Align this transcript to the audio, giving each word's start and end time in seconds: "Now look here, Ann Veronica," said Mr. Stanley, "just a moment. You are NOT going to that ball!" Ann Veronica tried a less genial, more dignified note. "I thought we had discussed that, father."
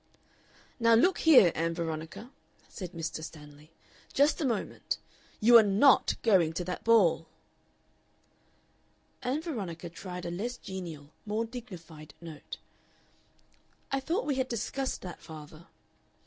"Now 0.79 0.95
look 0.95 1.19
here, 1.19 1.51
Ann 1.53 1.75
Veronica," 1.75 2.31
said 2.67 2.93
Mr. 2.93 3.23
Stanley, 3.23 3.71
"just 4.13 4.41
a 4.41 4.45
moment. 4.45 4.97
You 5.39 5.59
are 5.59 5.61
NOT 5.61 6.15
going 6.23 6.53
to 6.53 6.63
that 6.63 6.83
ball!" 6.83 7.27
Ann 9.21 9.43
Veronica 9.43 9.91
tried 9.91 10.25
a 10.25 10.31
less 10.31 10.57
genial, 10.57 11.13
more 11.23 11.45
dignified 11.45 12.15
note. 12.19 12.57
"I 13.91 13.99
thought 13.99 14.25
we 14.25 14.37
had 14.37 14.47
discussed 14.47 15.03
that, 15.03 15.21
father." 15.21 15.67